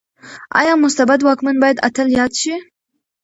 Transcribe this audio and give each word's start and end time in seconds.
ايا 0.59 0.73
مستبد 0.83 1.19
واکمن 1.23 1.55
بايد 1.61 1.77
اتل 1.87 2.07
ياد 2.17 2.31
شي؟ 2.41 2.55